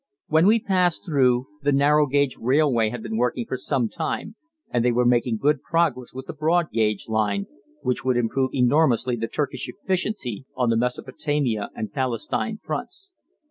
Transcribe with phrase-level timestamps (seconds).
[0.29, 4.35] When we passed through, the narrow gauge railway had been working for some time
[4.71, 7.45] and they were making good progress with the broad gauge line,
[7.83, 13.11] which would improve enormously the Turkish efficiency on the Mesopotamia and Palestine fronts.